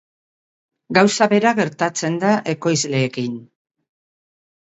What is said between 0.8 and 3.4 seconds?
Gauza bera gertatzen da ekoizleekin.